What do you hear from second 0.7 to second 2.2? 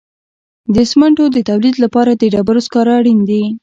د سمنټو د تولید لپاره